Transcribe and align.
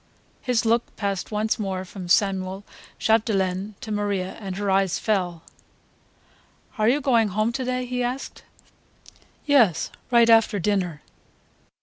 His 0.41 0.65
look 0.65 0.95
passed 0.95 1.29
once 1.29 1.59
more 1.59 1.85
from 1.85 2.07
Samuel 2.09 2.63
Chapdelaine 2.97 3.75
to 3.81 3.91
Maria, 3.91 4.31
and 4.39 4.55
her 4.57 4.71
eyes 4.71 4.97
fell. 4.97 5.43
"Are 6.79 6.89
you 6.89 6.99
going 7.01 7.27
home 7.27 7.51
to 7.51 7.63
day?" 7.63 7.85
he 7.85 8.01
asked. 8.01 8.41
"Yes; 9.45 9.91
right 10.09 10.27
after 10.27 10.57
dinner." 10.57 11.03